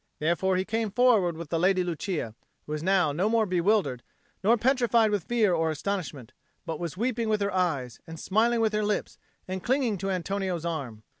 Therefore 0.17 0.57
he 0.57 0.65
came 0.65 0.89
forward 0.89 1.37
with 1.37 1.49
the 1.49 1.59
Lady 1.59 1.83
Lucia, 1.83 2.33
who 2.65 2.71
was 2.71 2.81
now 2.81 3.11
no 3.11 3.29
more 3.29 3.45
bewildered, 3.45 4.01
nor 4.43 4.57
petrified 4.57 5.11
with 5.11 5.25
fear 5.25 5.53
or 5.53 5.69
astonishment, 5.69 6.33
but 6.65 6.79
was 6.79 6.97
weeping 6.97 7.29
with 7.29 7.39
her 7.39 7.53
eyes 7.53 7.99
and 8.07 8.19
smiling 8.19 8.61
with 8.61 8.73
her 8.73 8.83
lips 8.83 9.19
and 9.47 9.63
clinging 9.63 9.99
to 9.99 10.09
Antonio's 10.09 10.65
arm. 10.65 11.03